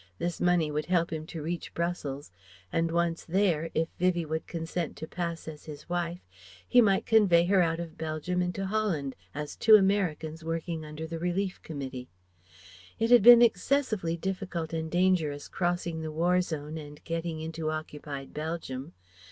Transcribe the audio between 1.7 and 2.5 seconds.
Brussels